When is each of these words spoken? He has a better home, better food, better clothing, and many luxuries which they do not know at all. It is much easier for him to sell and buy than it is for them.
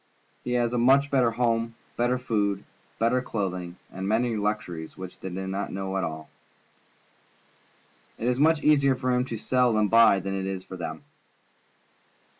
He 0.43 0.53
has 0.53 0.73
a 0.73 0.79
better 1.11 1.29
home, 1.29 1.75
better 1.95 2.17
food, 2.17 2.63
better 2.97 3.21
clothing, 3.21 3.77
and 3.91 4.07
many 4.07 4.35
luxuries 4.35 4.97
which 4.97 5.19
they 5.19 5.29
do 5.29 5.45
not 5.45 5.71
know 5.71 5.95
at 5.95 6.03
all. 6.03 6.27
It 8.17 8.27
is 8.27 8.39
much 8.39 8.63
easier 8.63 8.95
for 8.95 9.11
him 9.11 9.25
to 9.25 9.37
sell 9.37 9.77
and 9.77 9.91
buy 9.91 10.19
than 10.19 10.33
it 10.33 10.47
is 10.47 10.63
for 10.63 10.75
them. 10.75 11.03